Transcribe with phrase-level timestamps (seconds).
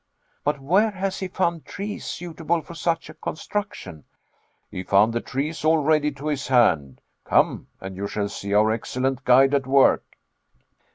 [0.43, 4.03] "But where has he found trees suitable for such a construction?"
[4.71, 7.01] "He found the trees all ready to his hand.
[7.23, 10.17] Come, and you shall see our excellent guide at work."